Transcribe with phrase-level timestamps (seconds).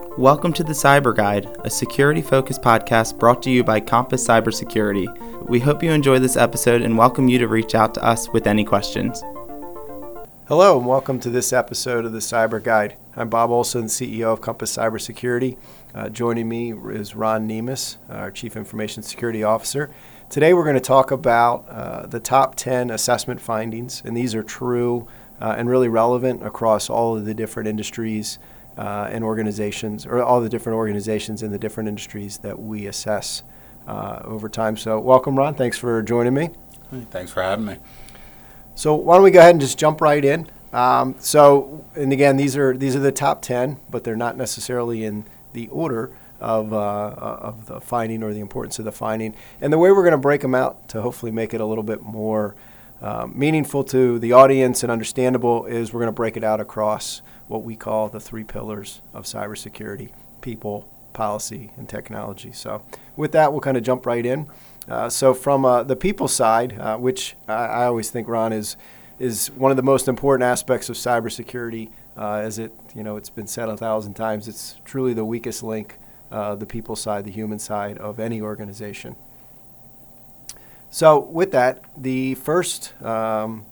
[0.00, 5.48] Welcome to the Cyber Guide, a security focused podcast brought to you by Compass Cybersecurity.
[5.48, 8.46] We hope you enjoy this episode and welcome you to reach out to us with
[8.46, 9.22] any questions.
[10.48, 12.96] Hello, and welcome to this episode of the Cyber Guide.
[13.14, 15.56] I'm Bob Olson, CEO of Compass Cybersecurity.
[15.94, 19.90] Uh, joining me is Ron Nemus, our Chief Information Security Officer.
[20.28, 24.42] Today, we're going to talk about uh, the top 10 assessment findings, and these are
[24.42, 25.06] true
[25.40, 28.38] uh, and really relevant across all of the different industries
[28.80, 33.42] uh, and organizations, or all the different organizations in the different industries that we assess
[33.86, 34.74] uh, over time.
[34.74, 35.54] So, welcome, Ron.
[35.54, 36.48] Thanks for joining me.
[37.10, 37.76] Thanks for having me.
[38.74, 40.48] So, why don't we go ahead and just jump right in?
[40.72, 45.04] Um, so, and again, these are these are the top ten, but they're not necessarily
[45.04, 46.76] in the order of, uh,
[47.18, 49.34] of the finding or the importance of the finding.
[49.60, 51.84] And the way we're going to break them out to hopefully make it a little
[51.84, 52.54] bit more
[53.02, 57.20] um, meaningful to the audience and understandable is we're going to break it out across
[57.50, 62.52] what we call the three pillars of cybersecurity people, policy, and technology.
[62.52, 62.84] So,
[63.16, 64.48] with that, we'll kind of jump right in.
[64.88, 68.76] Uh, so, from uh, the people side, uh, which I, I, always think, Ron, is,
[69.18, 73.30] is one of the most important aspects of cybersecurity, uh, as it, you know, it's
[73.30, 75.98] been said a thousand times, it's truly the weakest link,
[76.30, 79.16] uh, the people side, the human side of any organization.
[80.88, 83.66] So, with that, the first um,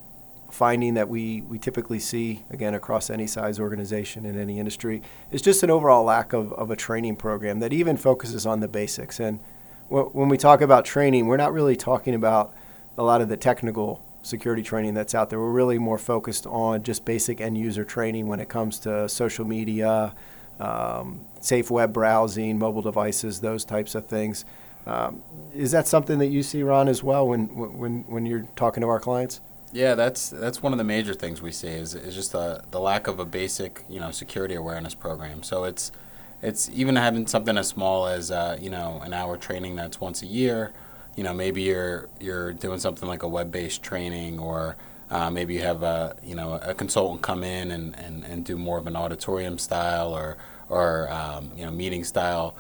[0.51, 5.43] finding that we, we typically see, again, across any size organization in any industry, is
[5.43, 9.21] just an overall lack of, of a training program that even focuses on the basics.
[9.21, 9.41] And
[9.89, 12.55] wh- when we talk about training, we're not really talking about
[12.97, 15.39] a lot of the technical security training that's out there.
[15.39, 19.45] We're really more focused on just basic end user training when it comes to social
[19.45, 20.15] media,
[20.59, 24.45] um, safe web browsing, mobile devices, those types of things.
[24.87, 25.23] Um,
[25.55, 28.89] is that something that you see, Ron, as well when when when you're talking to
[28.89, 29.41] our clients?
[29.73, 32.81] Yeah, that's that's one of the major things we see is, is just the, the
[32.81, 35.43] lack of a basic you know security awareness program.
[35.43, 35.93] So it's
[36.41, 40.23] it's even having something as small as uh, you know an hour training that's once
[40.23, 40.73] a year.
[41.17, 44.77] You know maybe you're you're doing something like a web based training or
[45.11, 48.57] uh, maybe you have a you know a consultant come in and, and, and do
[48.57, 50.39] more of an auditorium style or
[50.71, 52.57] or um, you know meeting style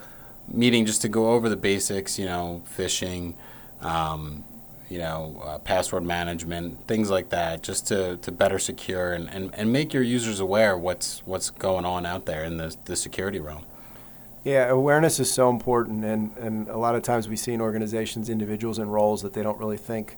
[0.48, 3.34] meeting just to go over the basics, you know, phishing,
[3.82, 4.42] um,
[4.88, 9.54] you know, uh, password management, things like that, just to, to better secure and, and,
[9.54, 13.40] and make your users aware what's what's going on out there in the, the security
[13.40, 13.64] realm.
[14.44, 18.30] Yeah, awareness is so important, and, and a lot of times we see in organizations
[18.30, 20.16] individuals in roles that they don't really think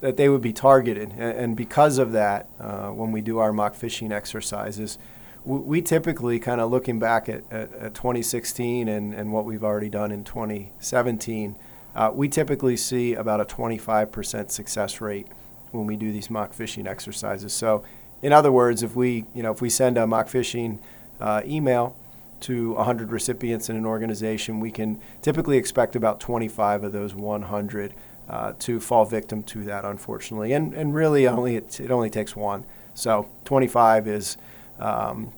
[0.00, 1.10] that they would be targeted.
[1.12, 4.98] And, and because of that, uh, when we do our mock phishing exercises,
[5.46, 9.90] we typically kind of looking back at, at, at 2016 and, and what we've already
[9.90, 11.56] done in 2017,
[11.94, 15.28] uh, we typically see about a 25% success rate
[15.70, 17.52] when we do these mock phishing exercises.
[17.52, 17.84] So,
[18.22, 20.78] in other words, if we, you know, if we send a mock phishing
[21.20, 21.96] uh, email
[22.40, 27.94] to 100 recipients in an organization, we can typically expect about 25 of those 100
[28.28, 30.52] uh, to fall victim to that, unfortunately.
[30.52, 32.64] And, and really, only it, it only takes one.
[32.94, 34.36] So 25 is
[34.78, 35.32] um,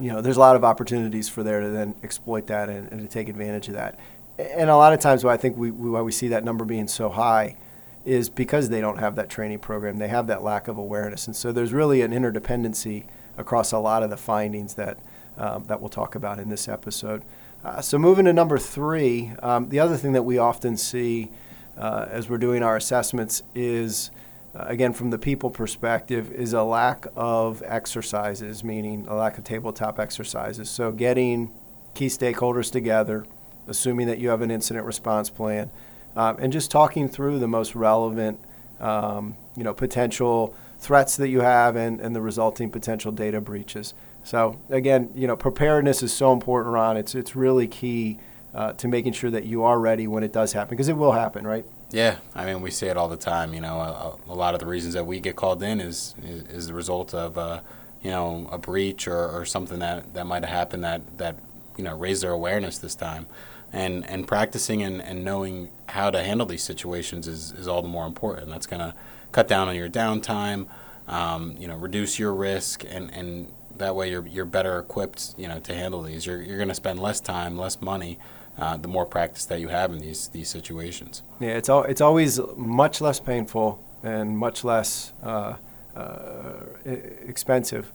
[0.00, 3.00] you know, there's a lot of opportunities for there to then exploit that and, and,
[3.00, 3.98] to take advantage of that.
[4.38, 6.88] And a lot of times, why I think we, why we see that number being
[6.88, 7.56] so high
[8.04, 9.98] is because they don't have that training program.
[9.98, 13.04] They have that lack of awareness, and so there's really an interdependency
[13.36, 14.98] across a lot of the findings that
[15.36, 17.22] um, that we'll talk about in this episode.
[17.64, 21.30] Uh, so moving to number three, um, the other thing that we often see
[21.76, 24.10] uh, as we're doing our assessments is
[24.54, 29.44] uh, again, from the people perspective, is a lack of exercises, meaning a lack of
[29.44, 30.68] tabletop exercises.
[30.68, 31.50] So, getting
[31.94, 33.24] key stakeholders together,
[33.68, 35.70] assuming that you have an incident response plan,
[36.16, 38.38] um, and just talking through the most relevant,
[38.80, 43.94] um, you know, potential threats that you have and, and the resulting potential data breaches.
[44.24, 46.96] So, again, you know, preparedness is so important, Ron.
[46.96, 48.18] It's it's really key
[48.54, 51.12] uh, to making sure that you are ready when it does happen, because it will
[51.12, 51.64] happen, right?
[51.90, 53.52] Yeah, I mean, we see it all the time.
[53.54, 56.42] You know, a, a lot of the reasons that we get called in is is,
[56.44, 57.60] is the result of, uh,
[58.02, 61.36] you know, a breach or, or something that, that might have happened that, that
[61.76, 63.26] you know raised their awareness this time,
[63.72, 67.88] and and practicing and, and knowing how to handle these situations is, is all the
[67.88, 68.48] more important.
[68.50, 68.94] That's gonna
[69.32, 70.66] cut down on your downtime,
[71.08, 75.48] um, you know, reduce your risk, and, and that way you're you're better equipped, you
[75.48, 76.26] know, to handle these.
[76.26, 78.18] You're you're gonna spend less time, less money
[78.58, 81.22] uh, the more practice that you have in these these situations.
[81.40, 85.54] Yeah, it's all, it's always much less painful and much less uh,
[85.96, 87.92] uh, expensive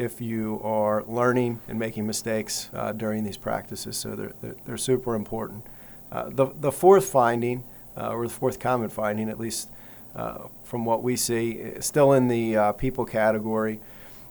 [0.00, 3.96] if you are learning and making mistakes uh, during these practices.
[3.96, 5.64] So they're they're, they're super important.
[6.10, 7.64] Uh, the the fourth finding,
[7.96, 9.70] uh, or the fourth common finding, at least
[10.64, 13.80] from what we see, still in the people category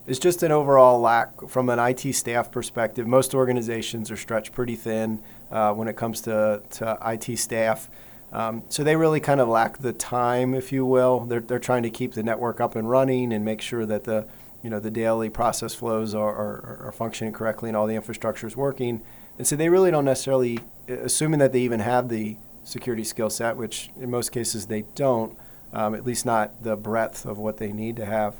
[0.09, 3.05] is just an overall lack from an IT staff perspective.
[3.05, 5.21] Most organizations are stretched pretty thin
[5.51, 7.89] uh, when it comes to, to IT staff.
[8.31, 11.21] Um, so they really kind of lack the time, if you will.
[11.21, 14.27] They're, they're trying to keep the network up and running and make sure that the
[14.63, 18.47] you know the daily process flows are, are, are functioning correctly and all the infrastructure
[18.47, 19.01] is working.
[19.37, 23.55] And so they really don't necessarily, assuming that they even have the security skill set,
[23.55, 25.37] which in most cases they don't,
[25.71, 28.35] um, at least not the breadth of what they need to have.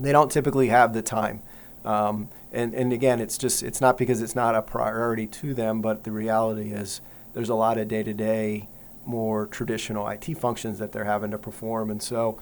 [0.00, 1.42] They don't typically have the time.
[1.84, 5.82] Um, and, and again, it's just it's not because it's not a priority to them,
[5.82, 7.00] but the reality is
[7.34, 8.68] there's a lot of day to day
[9.04, 11.90] more traditional IT functions that they're having to perform.
[11.90, 12.38] And so,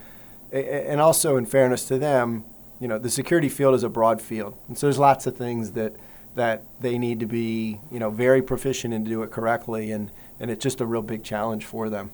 [0.53, 2.45] and also in fairness to them,
[2.81, 4.57] you know, the security field is a broad field.
[4.67, 5.95] And so there's lots of things that,
[6.35, 9.93] that they need to be, you know, very proficient in to do it correctly.
[9.93, 10.11] And,
[10.41, 12.11] and it's just a real big challenge for them.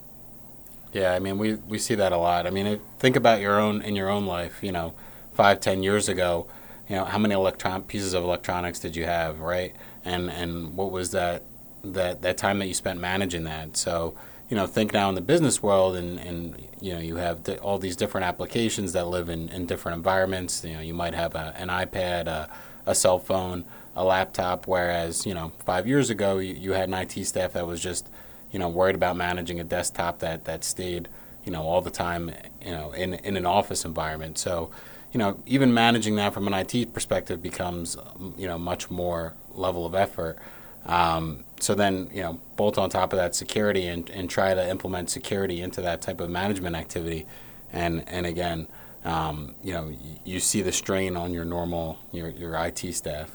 [0.93, 2.47] Yeah, I mean, we, we see that a lot.
[2.47, 4.95] I mean, think about your own, in your own life, you know,
[5.33, 6.49] five, ten years ago,
[6.89, 9.75] you know, how many electron pieces of electronics did you have, right?
[10.05, 11.45] And, and what was that,
[11.85, 13.77] that, that time that you spent managing that?
[13.77, 14.17] So,
[14.49, 17.79] you know, think now in the business world, and, and you know, you have all
[17.79, 20.65] these different applications that live in, in different environments.
[20.65, 22.49] You know, you might have a, an iPad, a,
[22.87, 23.65] a cell phone,
[23.97, 27.67] a laptop, whereas, you know, five years ago, you, you had an IT staff that
[27.67, 28.09] was just,
[28.53, 31.09] you know, worried about managing a desktop that, that stayed,
[31.45, 32.31] you know, all the time,
[32.65, 34.39] you know, in, in an office environment.
[34.39, 34.71] So,
[35.13, 37.97] you know, even managing that from an IT perspective becomes,
[38.37, 40.39] you know, much more level of effort.
[40.85, 44.69] Um, so then, you know, bolt on top of that security and, and try to
[44.69, 47.27] implement security into that type of management activity.
[47.73, 48.67] And, and again,
[49.05, 49.93] um, you know,
[50.25, 53.31] you see the strain on your normal, your, your IT staff.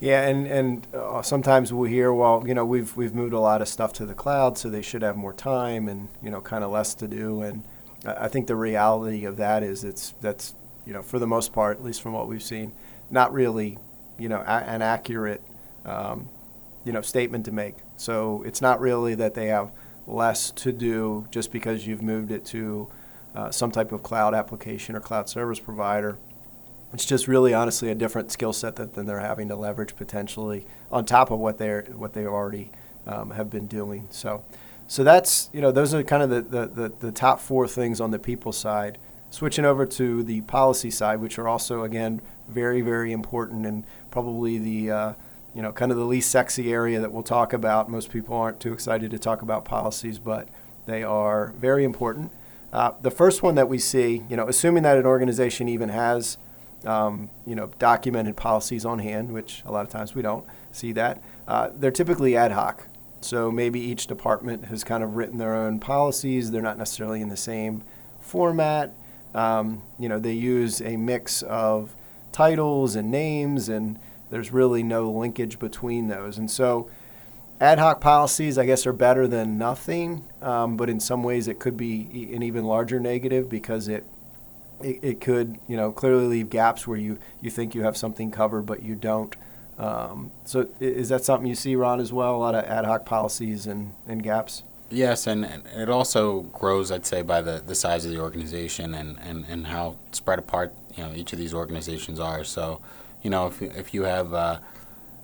[0.00, 3.62] Yeah, and and uh, sometimes we'll hear, well, you know, we've we've moved a lot
[3.62, 6.64] of stuff to the cloud, so they should have more time and you know, kind
[6.64, 7.40] of less to do.
[7.42, 7.62] And
[8.04, 11.78] I think the reality of that is it's that's you know, for the most part,
[11.78, 12.72] at least from what we've seen,
[13.10, 13.78] not really,
[14.18, 15.40] you know, a- an accurate
[15.84, 16.28] um,
[16.84, 17.76] you know, statement to make.
[17.96, 19.72] So it's not really that they have
[20.06, 22.88] less to do just because you've moved it to
[23.34, 26.18] uh, some type of cloud application or cloud service provider.
[26.92, 30.66] It's just really, honestly, a different skill set that than they're having to leverage potentially
[30.90, 32.70] on top of what they're what they already
[33.06, 34.08] um, have been doing.
[34.10, 34.44] So,
[34.86, 38.00] so that's you know those are kind of the, the, the, the top four things
[38.00, 38.98] on the people side.
[39.30, 44.58] Switching over to the policy side, which are also again very very important and probably
[44.58, 45.12] the uh,
[45.54, 47.90] you know, kind of the least sexy area that we'll talk about.
[47.90, 50.48] Most people aren't too excited to talk about policies, but
[50.86, 52.32] they are very important.
[52.72, 56.38] Uh, the first one that we see, you know, assuming that an organization even has,
[56.86, 60.92] um, you know, documented policies on hand, which a lot of times we don't see
[60.92, 62.88] that, uh, they're typically ad hoc.
[63.20, 66.50] So maybe each department has kind of written their own policies.
[66.50, 67.84] They're not necessarily in the same
[68.20, 68.94] format.
[69.34, 71.94] Um, you know, they use a mix of
[72.32, 73.98] titles and names and
[74.32, 76.38] there's really no linkage between those.
[76.38, 76.88] And so
[77.60, 81.58] ad hoc policies, I guess, are better than nothing, um, but in some ways it
[81.58, 84.06] could be an even larger negative because it,
[84.82, 88.30] it, it, could, you know, clearly leave gaps where you, you think you have something
[88.30, 89.36] covered, but you don't.
[89.78, 92.34] Um, so is that something you see, Ron, as well?
[92.34, 94.62] A lot of ad hoc policies and, and gaps?
[94.88, 98.94] Yes, and, and it also grows, I'd say, by the, the size of the organization
[98.94, 102.44] and, and, and how spread apart, you know, each of these organizations are.
[102.44, 102.80] So,
[103.22, 104.58] you know, if, if you have uh,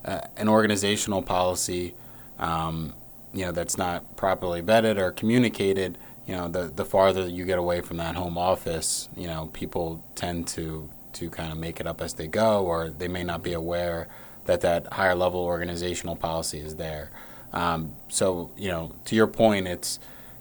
[0.04, 1.94] uh, an organizational policy,
[2.38, 2.94] um,
[3.32, 7.58] you know, that's not properly vetted or communicated, you know, the, the farther you get
[7.58, 11.86] away from that home office, you know, people tend to, to kind of make it
[11.86, 14.08] up as they go, or they may not be aware
[14.44, 17.10] that that higher level organizational policy is there.
[17.52, 19.98] Um, so, you know, to your point, it's,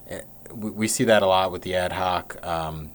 [0.07, 2.91] it, we, we see that a lot with the ad hoc um,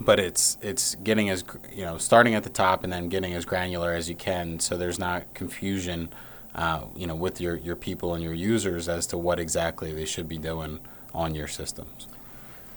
[0.00, 3.44] but it's it's getting as you know starting at the top and then getting as
[3.44, 6.08] granular as you can so there's not confusion
[6.54, 10.04] uh, you know with your, your people and your users as to what exactly they
[10.04, 10.80] should be doing
[11.14, 12.08] on your systems.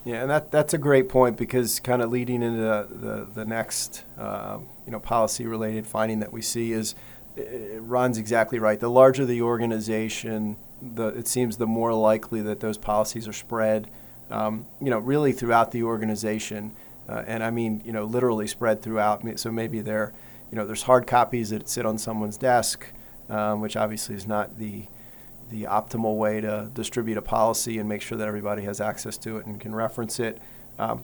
[0.06, 3.46] Yeah and that that's a great point because kind of leading into the, the, the
[3.46, 6.94] next uh, you know policy related finding that we see is
[7.36, 8.80] it Ron's exactly right.
[8.80, 13.90] The larger the organization the it seems the more likely that those policies are spread
[14.30, 16.74] um, you know really throughout the organization
[17.10, 19.24] uh, and I mean, you know, literally spread throughout.
[19.40, 20.14] So maybe there,
[20.52, 22.88] you know, there's hard copies that sit on someone's desk,
[23.30, 24.86] um, which obviously is not the
[25.50, 29.38] the optimal way to distribute a policy and make sure that everybody has access to
[29.38, 30.42] it and can reference it.
[30.80, 31.04] Um,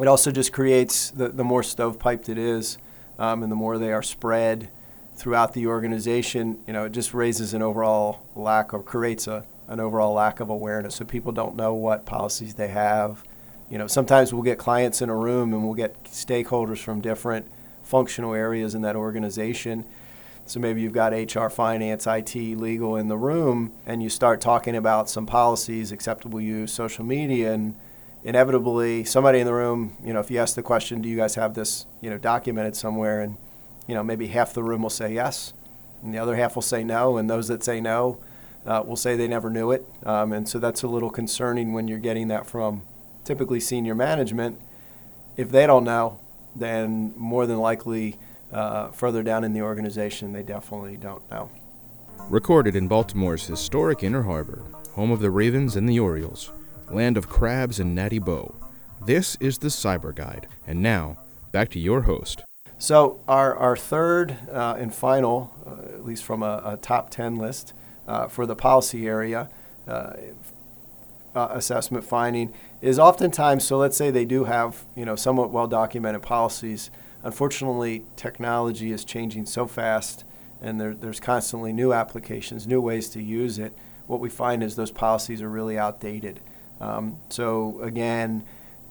[0.00, 2.78] it also just creates the, the more stovepiped it is,
[3.18, 4.70] um, and the more they are spread
[5.14, 9.80] throughout the organization, you know, it just raises an overall lack or creates a, an
[9.80, 10.96] overall lack of awareness.
[10.96, 13.24] So people don't know what policies they have
[13.70, 17.46] you know, sometimes we'll get clients in a room and we'll get stakeholders from different
[17.82, 19.84] functional areas in that organization.
[20.44, 24.76] So maybe you've got HR, finance, IT, legal in the room, and you start talking
[24.76, 27.74] about some policies, acceptable use, social media, and
[28.22, 31.34] inevitably somebody in the room, you know, if you ask the question, do you guys
[31.34, 33.36] have this, you know, documented somewhere, and
[33.88, 35.52] you know, maybe half the room will say yes,
[36.02, 38.18] and the other half will say no, and those that say no
[38.64, 41.88] uh, will say they never knew it, um, and so that's a little concerning when
[41.88, 42.82] you're getting that from
[43.26, 44.58] typically senior management.
[45.36, 46.18] If they don't know,
[46.54, 48.16] then more than likely
[48.52, 51.50] uh, further down in the organization, they definitely don't know.
[52.30, 54.62] Recorded in Baltimore's historic Inner Harbor,
[54.94, 56.50] home of the Ravens and the Orioles,
[56.90, 58.54] land of crabs and natty boh.
[59.04, 61.18] This is the Cyber Guide, and now
[61.52, 62.42] back to your host.
[62.78, 67.36] So our, our third uh, and final, uh, at least from a, a top 10
[67.36, 67.72] list
[68.06, 69.50] uh, for the policy area
[69.86, 70.12] uh,
[71.34, 75.66] uh, assessment finding is oftentimes, so let's say they do have, you know, somewhat well
[75.66, 76.90] documented policies.
[77.22, 80.24] Unfortunately, technology is changing so fast
[80.60, 83.74] and there, there's constantly new applications, new ways to use it.
[84.06, 86.40] What we find is those policies are really outdated.
[86.80, 88.44] Um, so again,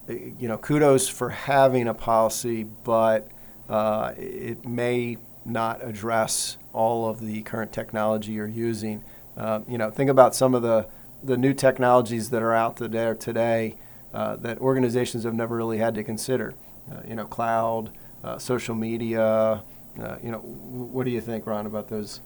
[0.10, 3.28] eh, you know, kudos for having a policy, but
[3.70, 9.04] uh, it may not address all of the current technology you're using.
[9.38, 10.88] Uh, you know, think about some of the,
[11.26, 13.76] the new technologies that are out there today
[14.14, 16.54] uh, that organizations have never really had to consider.
[16.92, 17.92] Uh, you know, cloud,
[18.24, 19.64] uh, social media.
[20.00, 22.20] Uh, you know, what do you think, Ron, about those?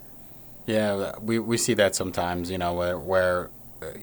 [0.65, 2.51] Yeah, we, we see that sometimes.
[2.51, 3.49] You know, where, where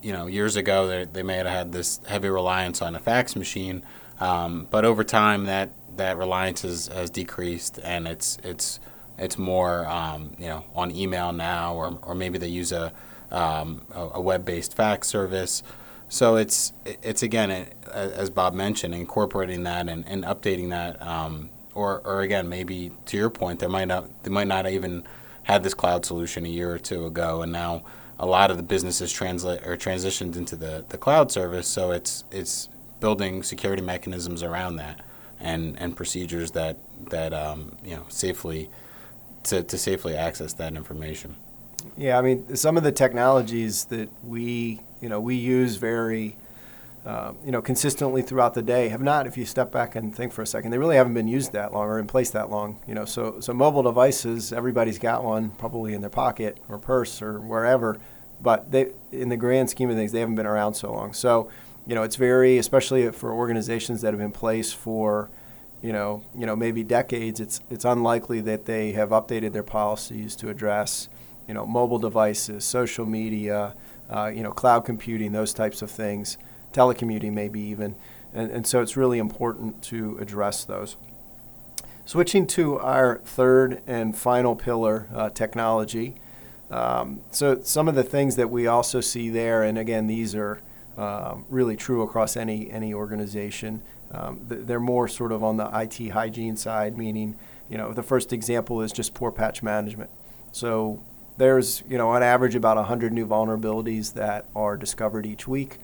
[0.03, 3.37] you know years ago they, they may have had this heavy reliance on a fax
[3.37, 3.83] machine,
[4.21, 8.81] um, but over time that that reliance has, has decreased and it's it's
[9.19, 12.93] it's more um, you know on email now or, or maybe they use a
[13.31, 15.63] um, a, a web-based fax service.
[16.09, 22.01] So it's it's again as Bob mentioned, incorporating that and, and updating that, um, or
[22.05, 25.05] or again maybe to your point, they might not they might not even
[25.45, 27.85] had this cloud solution a year or two ago, and now
[28.19, 31.69] a lot of the businesses translate or transitioned into the, the cloud service.
[31.69, 32.69] So it's it's
[33.01, 35.03] building security mechanisms around that
[35.39, 36.79] and, and procedures that
[37.11, 38.71] that um, you know safely
[39.45, 41.37] to, to safely access that information.
[41.97, 46.37] Yeah, I mean some of the technologies that we you know we use very
[47.05, 49.27] uh, you know consistently throughout the day have not.
[49.27, 51.73] If you step back and think for a second, they really haven't been used that
[51.73, 52.81] long or in place that long.
[52.87, 57.23] You know, so so mobile devices, everybody's got one probably in their pocket or purse
[57.23, 57.99] or wherever,
[58.41, 61.13] but they in the grand scheme of things, they haven't been around so long.
[61.13, 61.49] So
[61.87, 65.31] you know, it's very, especially for organizations that have been in place for,
[65.83, 67.39] you know, you know, maybe decades.
[67.39, 71.09] It's it's unlikely that they have updated their policies to address,
[71.49, 73.75] you know, mobile devices, social media,
[74.11, 76.39] uh, you know, cloud computing, those types of things,
[76.73, 77.95] telecommuting maybe even,
[78.33, 80.97] and, and so it's really important to address those.
[82.05, 86.15] Switching to our third and final pillar, uh, technology.
[86.71, 90.61] Um, so some of the things that we also see there, and again, these are
[90.97, 93.83] um, really true across any any organization.
[94.13, 97.37] Um, they're more sort of on the IT hygiene side, meaning
[97.69, 100.11] you know the first example is just poor patch management.
[100.53, 101.03] So
[101.37, 105.79] there's you know on average about 100 new vulnerabilities that are discovered each week,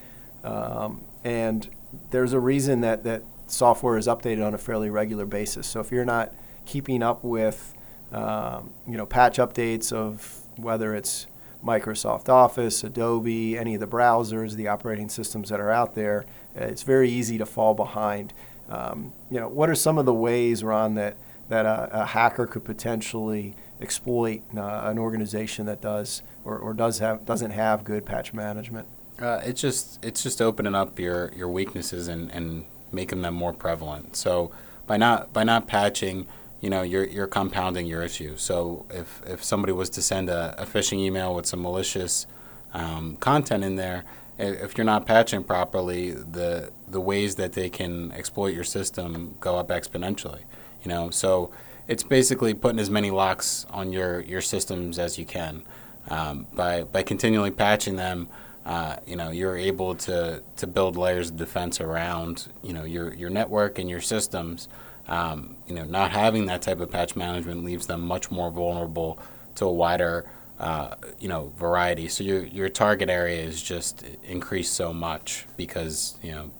[0.44, 1.68] um, and
[2.10, 5.66] there's a reason that that software is updated on a fairly regular basis.
[5.66, 6.32] So if you're not
[6.64, 7.74] keeping up with
[8.12, 11.26] um, you know patch updates of whether it's
[11.64, 16.82] Microsoft Office, Adobe, any of the browsers, the operating systems that are out there, it's
[16.82, 18.32] very easy to fall behind.
[18.68, 21.16] Um, you know, what are some of the ways, Ron, that
[21.48, 26.98] that a, a hacker could potentially exploit uh, an organization that does or, or does
[26.98, 28.86] have doesn't have good patch management?
[29.20, 33.52] Uh, it's just it's just opening up your, your weaknesses and, and making them more
[33.52, 34.16] prevalent.
[34.16, 34.50] So
[34.86, 36.26] by not by not patching
[36.62, 38.36] you know you're you're compounding your issue.
[38.36, 42.26] So if if somebody was to send a, a phishing email with some malicious
[42.72, 44.04] um, content in there,
[44.38, 49.58] if you're not patching properly, the the ways that they can exploit your system go
[49.58, 50.42] up exponentially.
[50.82, 51.50] You know, so
[51.88, 55.62] it's basically putting as many locks on your your systems as you can.
[56.08, 58.28] Um, by by continually patching them,
[58.66, 63.14] uh, you know you're able to to build layers of defense around you know your
[63.14, 64.68] your network and your systems
[65.08, 69.18] um, you know, not having that type of patch management leaves them much more vulnerable
[69.56, 70.26] to a wider,
[70.58, 72.08] uh, you know, variety.
[72.08, 76.50] So your your target area is just increased so much because you know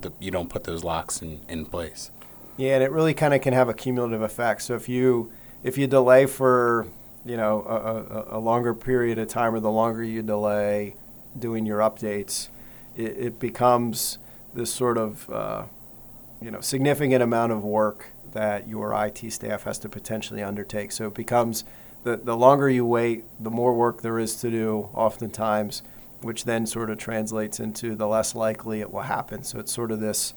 [0.00, 2.10] the, you don't put those locks in, in place.
[2.56, 4.62] Yeah, and it really kind of can have a cumulative effect.
[4.62, 5.32] So if you
[5.62, 6.86] if you delay for
[7.24, 10.94] you know a, a, a longer period of time, or the longer you delay
[11.36, 12.48] doing your updates,
[12.96, 14.18] it, it becomes
[14.54, 15.64] this sort of uh,
[16.40, 20.92] you know significant amount of work that your IT staff has to potentially undertake.
[20.92, 21.64] So it becomes
[22.02, 25.82] the, the longer you wait, the more work there is to do, oftentimes,
[26.20, 29.44] which then sort of translates into the less likely it will happen.
[29.44, 30.34] So it's sort of this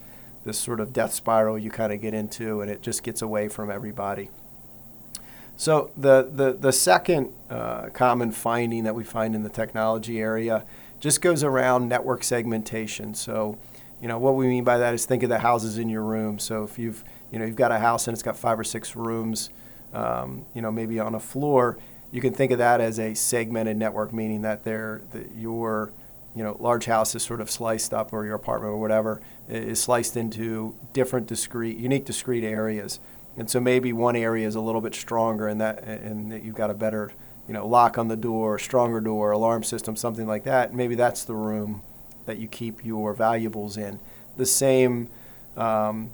[0.47, 3.47] this sort of death spiral you kind of get into, and it just gets away
[3.47, 4.29] from everybody.
[5.55, 10.65] So the the the second uh, common finding that we find in the technology area
[10.99, 13.13] just goes around network segmentation.
[13.13, 13.59] So,
[14.01, 16.39] you know, what we mean by that is think of the houses in your room.
[16.39, 18.95] So if you've you know you've got a house and it's got five or six
[18.95, 19.49] rooms,
[19.93, 21.77] um, you know, maybe on a floor,
[22.11, 25.91] you can think of that as a segmented network, meaning that they're, that your
[26.37, 29.81] you know, large house is sort of sliced up, or your apartment or whatever is
[29.81, 32.99] sliced into different discrete, unique discrete areas.
[33.35, 36.55] And so maybe one area is a little bit stronger, and that and that you've
[36.55, 37.11] got a better,
[37.47, 40.73] you know, lock on the door, stronger door, alarm system, something like that.
[40.73, 41.81] Maybe that's the room
[42.27, 43.99] that you keep your valuables in.
[44.35, 45.09] The same
[45.55, 46.11] um,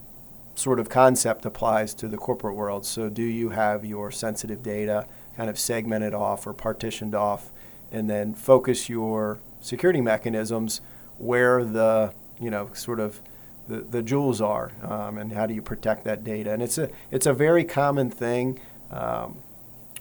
[0.55, 2.85] sort of concept applies to the corporate world.
[2.85, 7.51] So, do you have your sensitive data kind of segmented off or partitioned off,
[7.91, 10.81] and then focus your security mechanisms
[11.17, 13.21] where the you know sort of
[13.67, 16.51] the, the jewels are, um, and how do you protect that data?
[16.51, 18.59] And it's a it's a very common thing.
[18.91, 19.37] Um,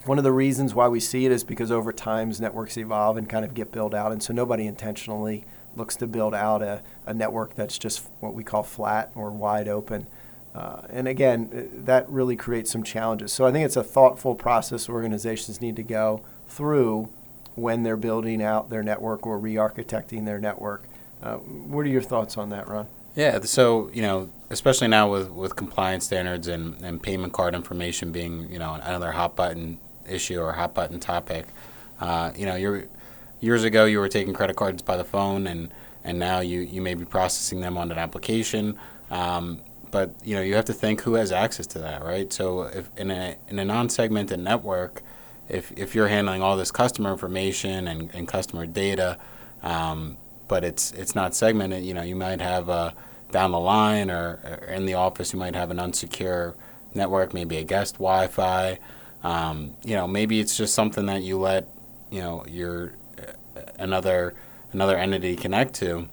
[0.04, 3.28] one of the reasons why we see it is because over time networks evolve and
[3.28, 5.44] kind of get built out, and so nobody intentionally
[5.76, 9.68] looks to build out a, a network that's just what we call flat or wide
[9.68, 10.06] open.
[10.54, 13.32] Uh, and again, uh, that really creates some challenges.
[13.32, 17.08] So I think it's a thoughtful process organizations need to go through
[17.54, 20.84] when they're building out their network or re-architecting their network.
[21.22, 22.86] Uh, what are your thoughts on that, Ron?
[23.14, 28.10] Yeah, so you know, especially now with, with compliance standards and, and payment card information
[28.10, 29.78] being you know another hot button
[30.08, 31.46] issue or hot button topic,
[32.00, 32.84] uh, you know, you're
[33.40, 35.72] years ago you were taking credit cards by the phone and
[36.04, 38.76] and now you, you may be processing them on an application.
[39.10, 39.60] Um,
[39.92, 42.32] but you know you have to think who has access to that, right?
[42.32, 45.02] So if in a in a non-segmented network,
[45.48, 49.18] if if you're handling all this customer information and, and customer data,
[49.62, 50.16] um,
[50.48, 52.94] but it's it's not segmented, you know, you might have a
[53.30, 56.54] down the line or, or in the office, you might have an unsecure
[56.94, 58.78] network, maybe a guest Wi-Fi.
[59.24, 61.66] Um, you know, maybe it's just something that you let
[62.10, 64.34] you know your uh, another
[64.72, 66.08] another entity connect to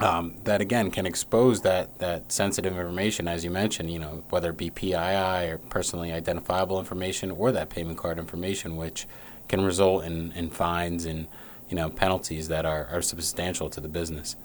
[0.00, 4.50] um, that again can expose that, that sensitive information, as you mentioned, you know, whether
[4.50, 9.06] it be PII or personally identifiable information or that payment card information, which
[9.48, 11.26] can result in, in fines and
[11.68, 14.36] you know penalties that are, are substantial to the business.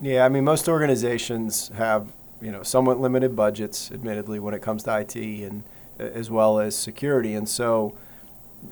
[0.00, 4.82] Yeah, I mean, most organizations have you know somewhat limited budgets, admittedly, when it comes
[4.84, 5.64] to IT and
[5.98, 7.96] as well as security, and so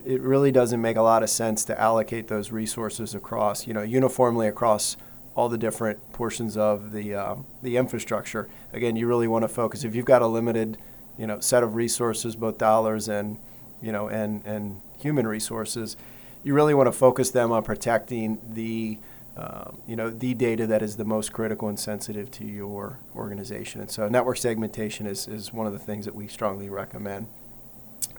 [0.04, 3.82] it really doesn't make a lot of sense to allocate those resources across you know
[3.82, 4.96] uniformly across
[5.34, 8.48] all the different portions of the uh, the infrastructure.
[8.72, 10.78] Again, you really want to focus if you've got a limited,
[11.18, 13.38] you know, set of resources, both dollars and
[13.82, 15.96] you know and and human resources.
[16.42, 18.98] You really want to focus them on protecting the
[19.36, 23.80] uh, you know the data that is the most critical and sensitive to your organization.
[23.80, 27.26] And so, network segmentation is is one of the things that we strongly recommend.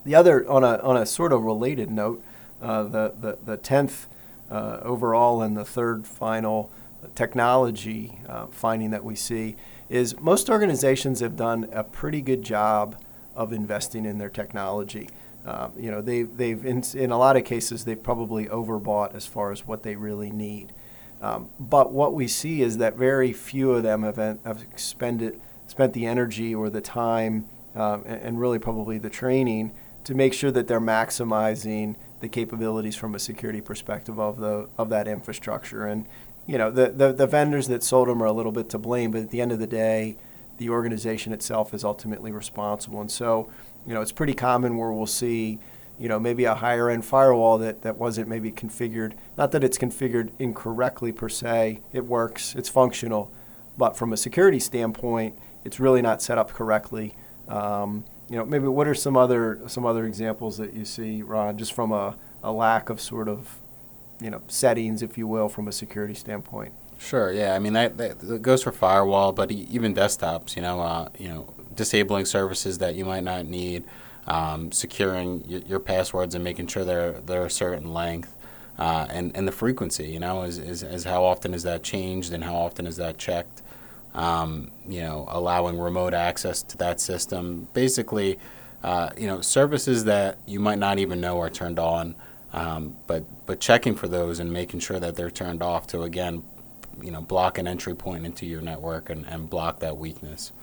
[0.04, 2.22] The other on a on a sort of related note,
[2.62, 4.08] uh, the the the tenth
[4.52, 6.70] uh, overall and the third final
[7.14, 9.56] technology uh, finding that we see
[9.90, 12.96] is most organizations have done a pretty good job
[13.36, 15.10] of investing in their technology.
[15.46, 19.28] Um, you know, they've, they've in, in a lot of cases they've probably overbought as
[19.28, 20.74] far as what they really need.
[21.22, 25.94] Um, but what we see is that very few of them have, have expended, spent
[25.94, 29.72] the energy or the time um, and, and really probably the training
[30.04, 34.90] to make sure that they're maximizing the capabilities from a security perspective of the of
[34.90, 35.86] that infrastructure.
[35.86, 36.08] And
[36.48, 39.12] you know, the, the, the vendors that sold them are a little bit to blame,
[39.12, 40.18] but at the end of the day,
[40.58, 43.02] the organization itself is ultimately responsible.
[43.02, 43.50] And so,
[43.86, 45.60] you know, it's pretty common where we'll see,
[46.00, 49.14] you know, maybe a higher end firewall that, that wasn't maybe configured.
[49.38, 53.32] Not that it's configured incorrectly per se, it works, it's functional,
[53.78, 57.16] but from a security standpoint, it's really not set up correctly.
[57.48, 61.58] Um, you know, maybe what are some other some other examples that you see, Ron,
[61.58, 63.60] just from a, a lack of sort of
[64.22, 66.74] you know settings, if you will, from a security standpoint.
[66.98, 67.32] Sure.
[67.32, 67.54] Yeah.
[67.54, 70.56] I mean that, that goes for firewall, but even desktops.
[70.56, 73.84] You know, uh, you know, disabling services that you might not need,
[74.28, 78.36] um, securing y- your passwords and making sure they're they're a certain length,
[78.80, 80.08] uh, and and the frequency.
[80.08, 83.18] You know, is, is is how often is that changed and how often is that
[83.18, 83.62] checked.
[84.14, 87.68] Um, you know, allowing remote access to that system.
[87.74, 88.40] Basically,
[88.82, 92.16] uh, you know, services that you might not even know are turned on.
[92.56, 96.42] Um, but but checking for those and making sure that they're turned off to again,
[97.02, 100.54] you know, block an entry point into your network and, and block that weakness.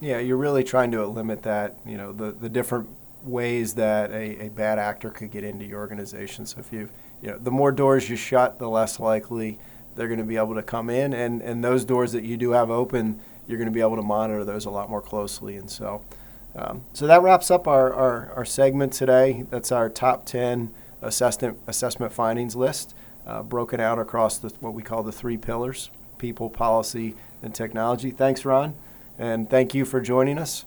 [0.00, 2.88] Yeah, you're really trying to limit that, you know, the, the different
[3.24, 6.46] ways that a, a bad actor could get into your organization.
[6.46, 6.88] So if you,
[7.20, 9.58] you know, the more doors you shut, the less likely
[9.96, 11.12] they're going to be able to come in.
[11.12, 14.02] And, and those doors that you do have open, you're going to be able to
[14.02, 15.56] monitor those a lot more closely.
[15.56, 16.02] And so,
[16.54, 19.44] um, so that wraps up our, our, our segment today.
[19.50, 22.94] That's our top 10 assessment, assessment findings list,
[23.26, 28.10] uh, broken out across the, what we call the three pillars people, policy, and technology.
[28.10, 28.74] Thanks, Ron.
[29.18, 30.64] And thank you for joining us.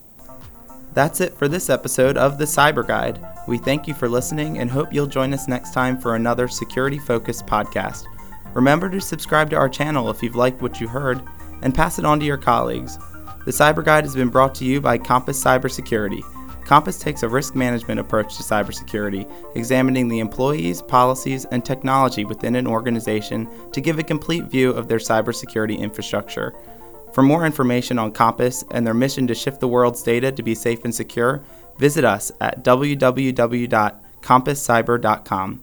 [0.93, 3.19] That's it for this episode of the Cyber Guide.
[3.47, 6.99] We thank you for listening and hope you'll join us next time for another security
[6.99, 8.05] focused podcast.
[8.53, 11.21] Remember to subscribe to our channel if you've liked what you heard
[11.61, 12.97] and pass it on to your colleagues.
[13.45, 16.23] The Cyber Guide has been brought to you by Compass Cybersecurity.
[16.69, 22.55] Compass takes a risk management approach to cybersecurity, examining the employees, policies, and technology within
[22.55, 26.53] an organization to give a complete view of their cybersecurity infrastructure.
[27.11, 30.53] For more information on Compass and their mission to shift the world's data to be
[30.53, 31.41] safe and secure,
[31.79, 35.61] visit us at www.compasscyber.com.